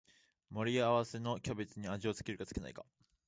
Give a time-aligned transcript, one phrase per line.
[0.51, 2.83] 付け合わせのキャベツに味を付けるか付けないか